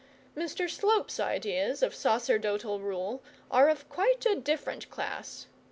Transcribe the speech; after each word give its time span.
Mr 0.35 0.67
Slope's 0.67 1.19
ideas 1.19 1.83
of 1.83 1.93
sacerdotal 1.93 2.79
rule 2.79 3.21
are 3.51 3.69
of 3.69 3.83
a 3.83 3.85
quite 3.85 4.43
different 4.43 4.89
class. 4.89 5.45